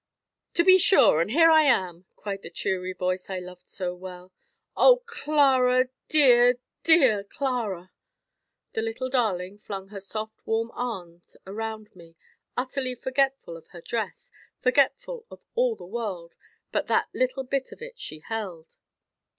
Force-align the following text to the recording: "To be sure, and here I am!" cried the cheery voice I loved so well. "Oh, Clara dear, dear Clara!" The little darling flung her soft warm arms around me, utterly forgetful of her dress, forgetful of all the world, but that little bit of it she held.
"To 0.55 0.63
be 0.63 0.79
sure, 0.79 1.21
and 1.21 1.29
here 1.29 1.51
I 1.51 1.61
am!" 1.61 2.05
cried 2.15 2.41
the 2.41 2.49
cheery 2.49 2.91
voice 2.91 3.29
I 3.29 3.37
loved 3.37 3.67
so 3.67 3.93
well. 3.93 4.31
"Oh, 4.75 5.03
Clara 5.05 5.89
dear, 6.07 6.57
dear 6.81 7.23
Clara!" 7.23 7.91
The 8.73 8.81
little 8.81 9.09
darling 9.09 9.59
flung 9.59 9.89
her 9.89 9.99
soft 9.99 10.47
warm 10.47 10.71
arms 10.73 11.37
around 11.45 11.95
me, 11.95 12.15
utterly 12.57 12.95
forgetful 12.95 13.55
of 13.55 13.67
her 13.67 13.81
dress, 13.81 14.31
forgetful 14.59 15.27
of 15.29 15.43
all 15.53 15.75
the 15.75 15.85
world, 15.85 16.33
but 16.71 16.87
that 16.87 17.09
little 17.13 17.43
bit 17.43 17.71
of 17.71 17.79
it 17.83 17.99
she 17.99 18.21
held. 18.21 18.77